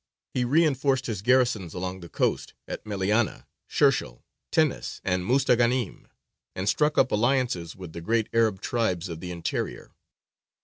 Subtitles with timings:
[0.33, 6.05] He reinforced his garrisons along the coast, at Meliana, Shershēl, Tinnis, and Mustaghānim,
[6.55, 9.91] and struck up alliances with the great Arab tribes of the interior.